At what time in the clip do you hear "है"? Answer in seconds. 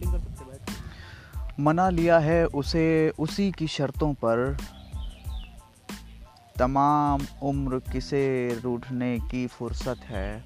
2.18-2.46, 10.04-10.44